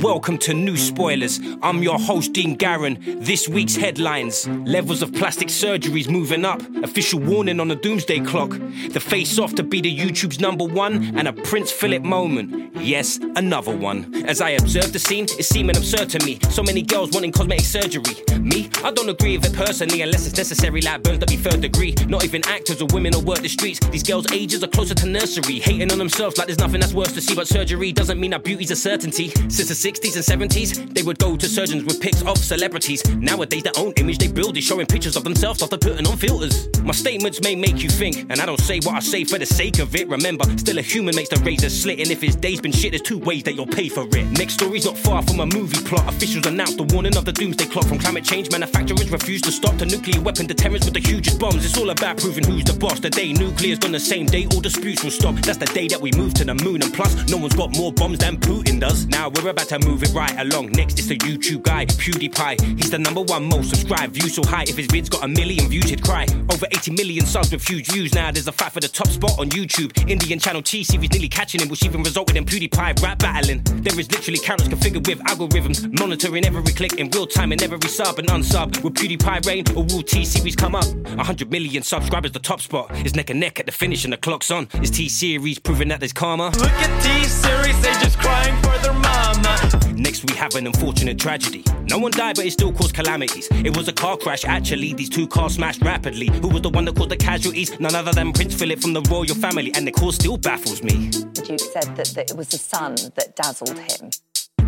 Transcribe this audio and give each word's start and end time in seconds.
Welcome 0.00 0.38
to 0.38 0.54
New 0.54 0.76
Spoilers. 0.76 1.40
I'm 1.60 1.82
your 1.82 1.98
host, 1.98 2.32
Dean 2.32 2.56
Garron. 2.56 3.02
This 3.20 3.48
week's 3.48 3.74
headlines 3.74 4.46
Levels 4.46 5.02
of 5.02 5.12
plastic 5.12 5.48
surgeries 5.48 6.08
moving 6.08 6.44
up. 6.44 6.62
Official 6.84 7.18
warning 7.18 7.58
on 7.58 7.66
the 7.66 7.74
doomsday 7.74 8.20
clock. 8.20 8.50
The 8.50 9.00
face 9.00 9.40
off 9.40 9.56
to 9.56 9.64
be 9.64 9.80
the 9.80 9.92
YouTube's 9.92 10.38
number 10.38 10.64
one. 10.64 11.16
And 11.18 11.26
a 11.26 11.32
Prince 11.32 11.72
Philip 11.72 12.04
moment. 12.04 12.76
Yes, 12.76 13.18
another 13.34 13.76
one. 13.76 14.24
As 14.28 14.40
I 14.40 14.50
observe 14.50 14.92
the 14.92 15.00
scene, 15.00 15.24
it's 15.24 15.48
seeming 15.48 15.76
absurd 15.76 16.10
to 16.10 16.24
me. 16.24 16.38
So 16.50 16.62
many 16.62 16.82
girls 16.82 17.10
wanting 17.10 17.32
cosmetic 17.32 17.66
surgery. 17.66 18.14
Me, 18.38 18.70
I 18.84 18.92
don't 18.92 19.08
agree 19.08 19.36
with 19.36 19.52
it 19.52 19.56
personally 19.56 20.02
unless 20.02 20.26
it's 20.28 20.36
necessary, 20.36 20.80
like 20.80 21.02
burns 21.02 21.18
that 21.18 21.28
be 21.28 21.36
third 21.36 21.60
degree. 21.60 21.94
Not 22.06 22.24
even 22.24 22.46
actors 22.46 22.80
or 22.80 22.86
women 22.92 23.16
or 23.16 23.20
work 23.20 23.40
the 23.40 23.48
streets. 23.48 23.80
These 23.88 24.04
girls' 24.04 24.30
ages 24.30 24.62
are 24.62 24.68
closer 24.68 24.94
to 24.94 25.06
nursery. 25.06 25.58
Hating 25.58 25.90
on 25.90 25.98
themselves 25.98 26.38
like 26.38 26.46
there's 26.46 26.60
nothing 26.60 26.80
that's 26.80 26.94
worse 26.94 27.12
to 27.14 27.20
see. 27.20 27.34
But 27.34 27.48
surgery 27.48 27.90
doesn't 27.90 28.20
mean 28.20 28.30
that 28.30 28.44
beauty's 28.44 28.70
a 28.70 28.76
certainty. 28.76 29.30
Since 29.48 29.70
60s 29.88 30.16
and 30.16 30.50
70s, 30.50 30.92
they 30.92 31.02
would 31.02 31.18
go 31.18 31.34
to 31.34 31.48
surgeons 31.48 31.82
with 31.84 31.98
pics 31.98 32.20
of 32.20 32.36
celebrities. 32.36 33.02
Nowadays, 33.16 33.62
their 33.62 33.72
own 33.78 33.94
image 33.96 34.18
they 34.18 34.28
build 34.28 34.54
is 34.58 34.64
showing 34.64 34.84
pictures 34.84 35.16
of 35.16 35.24
themselves 35.24 35.62
after 35.62 35.78
putting 35.78 36.06
on 36.06 36.14
filters. 36.18 36.68
My 36.82 36.92
statements 36.92 37.40
may 37.40 37.54
make 37.54 37.82
you 37.82 37.88
think, 37.88 38.26
and 38.28 38.38
I 38.38 38.44
don't 38.44 38.60
say 38.60 38.80
what 38.80 38.96
I 38.96 38.98
say 38.98 39.24
for 39.24 39.38
the 39.38 39.46
sake 39.46 39.78
of 39.78 39.96
it. 39.96 40.06
Remember, 40.06 40.44
still 40.58 40.76
a 40.76 40.82
human 40.82 41.16
makes 41.16 41.30
the 41.30 41.36
razor 41.36 41.70
slit, 41.70 42.00
and 42.00 42.10
if 42.10 42.20
his 42.20 42.36
day's 42.36 42.60
been 42.60 42.70
shit, 42.70 42.92
there's 42.92 43.00
two 43.00 43.18
ways 43.18 43.44
that 43.44 43.54
you'll 43.54 43.66
pay 43.66 43.88
for 43.88 44.02
it. 44.02 44.26
Next 44.32 44.54
story's 44.54 44.84
not 44.84 44.98
far 44.98 45.22
from 45.22 45.40
a 45.40 45.46
movie 45.46 45.82
plot. 45.88 46.06
Officials 46.06 46.44
announced 46.44 46.76
the 46.76 46.84
warning 46.92 47.16
of 47.16 47.24
the 47.24 47.32
doomsday 47.32 47.64
clock 47.64 47.86
from 47.86 47.98
climate 47.98 48.24
change. 48.24 48.50
Manufacturers 48.50 49.10
refuse 49.10 49.40
to 49.40 49.50
stop 49.50 49.78
to 49.78 49.86
nuclear 49.86 50.20
weapon 50.20 50.46
deterrents 50.46 50.84
with 50.84 50.92
the 50.92 51.00
hugest 51.00 51.38
bombs. 51.38 51.64
It's 51.64 51.78
all 51.78 51.88
about 51.88 52.18
proving 52.18 52.44
who's 52.44 52.64
the 52.64 52.74
boss. 52.74 53.00
The 53.00 53.08
day 53.08 53.32
nuclear's 53.32 53.78
done 53.78 53.92
the 53.92 54.00
same 54.00 54.26
day, 54.26 54.46
all 54.52 54.60
disputes 54.60 55.02
will 55.02 55.12
stop. 55.12 55.36
That's 55.36 55.56
the 55.56 55.70
day 55.72 55.88
that 55.88 56.00
we 56.00 56.12
move 56.12 56.34
to 56.34 56.44
the 56.44 56.54
moon, 56.54 56.82
and 56.82 56.92
plus, 56.92 57.26
no 57.30 57.38
one's 57.38 57.54
got 57.54 57.74
more 57.74 57.90
bombs 57.90 58.18
than 58.18 58.36
Putin 58.36 58.80
does. 58.80 59.06
Now 59.06 59.30
we're 59.30 59.48
about 59.48 59.68
to 59.68 59.77
move 59.86 60.02
it 60.02 60.12
right 60.12 60.38
along. 60.38 60.72
Next, 60.72 60.98
it's 60.98 61.08
the 61.08 61.16
YouTube 61.18 61.62
guy, 61.62 61.86
PewDiePie. 61.86 62.78
He's 62.78 62.90
the 62.90 62.98
number 62.98 63.22
one 63.22 63.48
most 63.48 63.70
subscribed, 63.70 64.14
view 64.14 64.28
so 64.28 64.42
high. 64.44 64.62
If 64.62 64.76
his 64.76 64.86
vid's 64.86 65.08
got 65.08 65.24
a 65.24 65.28
million 65.28 65.68
views, 65.68 65.88
he'd 65.90 66.02
cry. 66.02 66.26
Over 66.52 66.66
80 66.70 66.92
million 66.92 67.26
subs 67.26 67.52
with 67.52 67.66
huge 67.66 67.88
views. 67.88 68.14
Now 68.14 68.30
there's 68.30 68.48
a 68.48 68.52
fight 68.52 68.72
for 68.72 68.80
the 68.80 68.88
top 68.88 69.08
spot 69.08 69.38
on 69.38 69.50
YouTube. 69.50 70.08
Indian 70.08 70.38
channel 70.38 70.62
T 70.62 70.84
series 70.84 71.10
nearly 71.10 71.28
catching 71.28 71.60
him, 71.60 71.68
which 71.68 71.84
even 71.84 72.02
resulted 72.02 72.36
in 72.36 72.44
PewDiePie 72.44 73.02
rap 73.02 73.18
battling. 73.18 73.62
There 73.64 73.98
is 73.98 74.10
literally 74.10 74.38
cameras 74.38 74.68
configured 74.68 75.06
with 75.06 75.18
algorithms, 75.20 75.98
monitoring 75.98 76.44
every 76.44 76.72
click 76.72 76.94
in 76.94 77.10
real 77.10 77.26
time 77.26 77.52
and 77.52 77.62
every 77.62 77.80
sub 77.88 78.18
and 78.18 78.28
unsub. 78.28 78.82
Will 78.82 78.90
PewDiePie 78.90 79.46
reign 79.46 79.64
or 79.76 79.84
will 79.84 80.02
T 80.02 80.24
series 80.24 80.56
come 80.56 80.74
up? 80.74 80.86
100 80.86 81.50
million 81.50 81.82
subscribers, 81.82 82.32
the 82.32 82.38
top 82.38 82.60
spot 82.60 82.90
is 83.06 83.14
neck 83.14 83.30
and 83.30 83.40
neck 83.40 83.60
at 83.60 83.66
the 83.66 83.72
finish, 83.72 84.04
and 84.04 84.12
the 84.12 84.16
clock's 84.16 84.50
on. 84.50 84.68
Is 84.82 84.90
T 84.90 85.08
series 85.08 85.58
proving 85.58 85.88
that 85.88 86.00
there's 86.00 86.12
karma? 86.12 86.46
Look 86.46 86.70
at 86.70 87.02
T 87.02 87.24
series, 87.24 87.80
they 87.82 87.92
just 87.94 88.18
crying 88.18 88.56
for 88.62 88.78
their 88.78 88.92
mama. 88.92 89.67
We 90.24 90.34
have 90.36 90.54
an 90.54 90.66
unfortunate 90.66 91.18
tragedy. 91.18 91.64
No 91.84 91.98
one 91.98 92.10
died, 92.10 92.36
but 92.36 92.46
it 92.46 92.52
still 92.52 92.72
caused 92.72 92.94
calamities. 92.94 93.48
It 93.52 93.76
was 93.76 93.88
a 93.88 93.92
car 93.92 94.16
crash, 94.16 94.44
actually. 94.44 94.92
These 94.94 95.10
two 95.10 95.28
cars 95.28 95.54
smashed 95.54 95.82
rapidly. 95.82 96.28
Who 96.40 96.48
was 96.48 96.62
the 96.62 96.70
one 96.70 96.84
that 96.86 96.96
caused 96.96 97.10
the 97.10 97.16
casualties? 97.16 97.78
None 97.78 97.94
other 97.94 98.12
than 98.12 98.32
Prince 98.32 98.54
Philip 98.54 98.80
from 98.80 98.92
the 98.92 99.02
royal 99.02 99.34
family, 99.34 99.72
and 99.74 99.86
the 99.86 99.92
cause 99.92 100.16
still 100.16 100.36
baffles 100.36 100.82
me. 100.82 101.08
The 101.08 101.44
Duke 101.46 101.60
said 101.60 101.96
that, 101.96 102.06
that 102.14 102.30
it 102.30 102.36
was 102.36 102.48
the 102.48 102.58
sun 102.58 102.96
that 103.16 103.36
dazzled 103.36 103.78
him. 103.78 104.10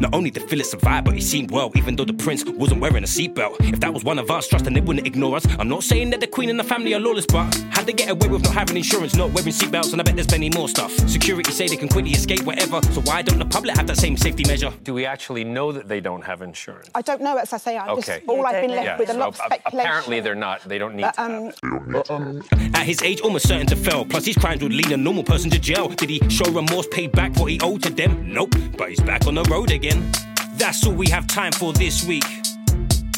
Not 0.00 0.14
only 0.14 0.30
did 0.30 0.48
Philip 0.48 0.64
survive, 0.64 1.04
but 1.04 1.14
he 1.14 1.20
seemed 1.20 1.50
well, 1.50 1.70
even 1.74 1.94
though 1.94 2.06
the 2.06 2.14
prince 2.14 2.42
wasn't 2.46 2.80
wearing 2.80 3.04
a 3.04 3.06
seatbelt. 3.06 3.56
If 3.70 3.80
that 3.80 3.92
was 3.92 4.02
one 4.02 4.18
of 4.18 4.30
us, 4.30 4.48
trust 4.48 4.66
and 4.66 4.74
they 4.74 4.80
wouldn't 4.80 5.06
ignore 5.06 5.36
us. 5.36 5.46
I'm 5.58 5.68
not 5.68 5.82
saying 5.84 6.08
that 6.10 6.20
the 6.20 6.26
queen 6.26 6.48
and 6.48 6.58
the 6.58 6.64
family 6.64 6.94
are 6.94 7.00
lawless, 7.00 7.26
but 7.26 7.54
they 7.90 8.04
get 8.04 8.10
away 8.10 8.28
with 8.28 8.44
not 8.44 8.54
having 8.54 8.76
insurance, 8.76 9.16
not 9.16 9.32
wearing 9.32 9.50
seatbelts, 9.50 9.90
and 9.90 10.00
I 10.00 10.04
bet 10.04 10.14
there's 10.14 10.28
plenty 10.28 10.48
more 10.50 10.68
stuff. 10.68 10.92
Security 11.08 11.50
say 11.50 11.66
they 11.66 11.76
can 11.76 11.88
quickly 11.88 12.12
escape 12.12 12.42
whatever, 12.44 12.80
so 12.92 13.00
why 13.00 13.20
don't 13.20 13.40
the 13.40 13.44
public 13.44 13.76
have 13.76 13.88
that 13.88 13.96
same 13.96 14.16
safety 14.16 14.44
measure? 14.46 14.72
Do 14.84 14.94
we 14.94 15.06
actually 15.06 15.42
know 15.42 15.72
that 15.72 15.88
they 15.88 15.98
don't 16.00 16.22
have 16.22 16.40
insurance? 16.40 16.88
I 16.94 17.02
don't 17.02 17.20
know. 17.20 17.36
As 17.36 17.52
I 17.52 17.56
say, 17.56 17.76
I'm 17.76 17.88
Okay. 17.90 18.18
just 18.18 18.28
all 18.28 18.46
I've 18.46 18.62
been 18.62 18.70
left 18.70 18.84
Yeah, 18.84 18.96
with 18.98 19.08
a 19.08 19.14
so 19.14 19.18
lot 19.18 19.28
of 19.30 19.36
speculation. 19.38 19.80
apparently 19.80 20.20
they're 20.20 20.36
not. 20.36 20.60
They 20.68 20.78
don't 20.78 20.94
need 20.94 21.02
But, 21.02 21.14
to. 21.16 22.14
um, 22.14 22.40
have. 22.52 22.74
At 22.76 22.86
his 22.86 23.02
age, 23.02 23.20
almost 23.22 23.48
certain 23.48 23.66
to 23.66 23.76
fail. 23.76 24.04
Plus, 24.04 24.24
his 24.24 24.36
crimes 24.36 24.62
would 24.62 24.72
lead 24.72 24.92
a 24.92 24.96
normal 24.96 25.24
person 25.24 25.50
to 25.50 25.58
jail. 25.58 25.88
Did 25.88 26.10
he 26.10 26.20
show 26.28 26.44
remorse, 26.52 26.86
pay 26.92 27.08
back 27.08 27.34
what 27.40 27.50
he 27.50 27.58
owed 27.60 27.82
to 27.82 27.90
them? 27.90 28.32
Nope, 28.32 28.54
but 28.78 28.90
he's 28.90 29.00
back 29.00 29.26
on 29.26 29.34
the 29.34 29.42
road 29.50 29.72
again. 29.72 30.12
That's 30.54 30.86
all 30.86 30.92
we 30.92 31.08
have 31.08 31.26
time 31.26 31.50
for 31.52 31.72
this 31.72 32.04
week. 32.06 32.24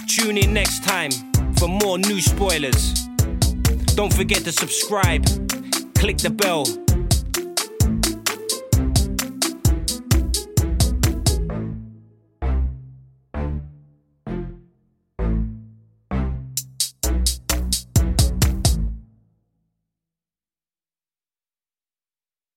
Tune 0.09 0.39
in 0.39 0.55
next 0.55 0.83
time 0.83 1.11
for 1.59 1.69
more 1.69 1.99
new 1.99 2.23
spoilers. 2.23 2.95
Don't 3.95 4.13
forget 4.13 4.39
to 4.45 4.53
subscribe, 4.53 5.23
click 5.95 6.17
the 6.17 6.31
bell, 6.31 6.65